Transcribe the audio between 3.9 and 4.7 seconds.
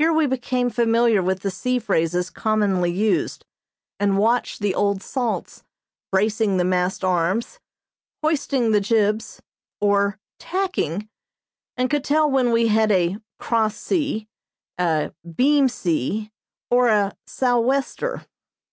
and watched